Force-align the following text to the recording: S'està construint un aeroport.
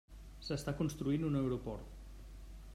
S'està 0.45 0.73
construint 0.79 1.27
un 1.29 1.37
aeroport. 1.41 2.03